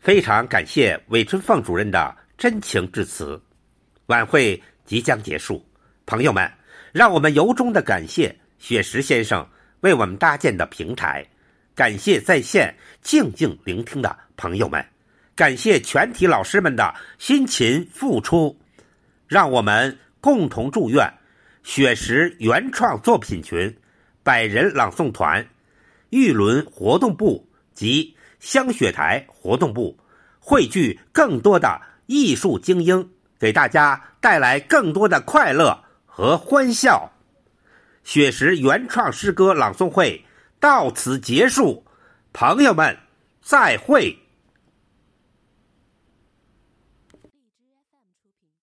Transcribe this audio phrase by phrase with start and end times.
[0.00, 3.38] 非常感谢韦春凤主任的真情致辞。
[4.06, 5.62] 晚会即将结束，
[6.06, 6.50] 朋友们，
[6.90, 9.46] 让我们由衷的感谢雪石先生
[9.80, 11.26] 为我们搭建的平台，
[11.74, 14.82] 感谢在线静静聆听的朋友们，
[15.34, 18.58] 感谢全体老师们的辛勤付出。
[19.28, 21.12] 让我们共同祝愿
[21.62, 23.76] 雪石原创作品群、
[24.22, 25.46] 百人朗诵团、
[26.08, 29.96] 玉轮活动部及香雪台活动部
[30.40, 37.12] 汇聚更多的艺术精英，给大家带来更多的快乐和欢笑。
[38.02, 40.24] 雪石原创诗歌朗诵会
[40.58, 41.84] 到此结束，
[42.32, 42.98] 朋友们，
[43.42, 44.18] 再会。